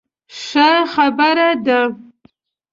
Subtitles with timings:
[0.41, 1.81] ښه خبره ده.